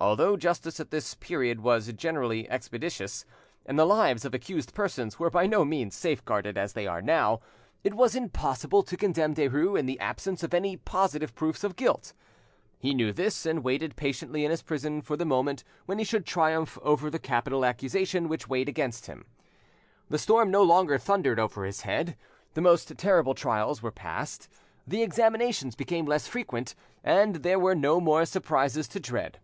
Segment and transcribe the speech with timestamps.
[0.00, 3.24] Although justice at this period was generally expeditious,
[3.66, 7.32] and the lives of accused persons were by no means safe guarded as they now
[7.32, 7.38] are,
[7.82, 12.12] it was impossible to condemn Derues in the absence of any positive proofs of guilt.
[12.78, 16.24] He knew this, and waited patiently in his prison for the moment when he should
[16.24, 19.26] triumph over the capital accusation which weighed against him.
[20.10, 22.16] The storm no longer thundered over his head,
[22.54, 24.48] the most terrible trials were passed,
[24.86, 29.40] the examinations became less frequent, and there were no more surprises to dread.